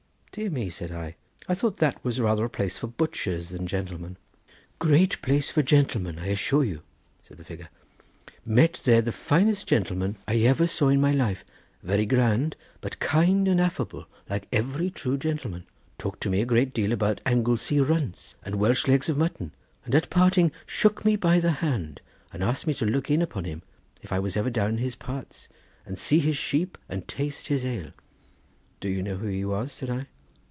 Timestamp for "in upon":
23.11-23.43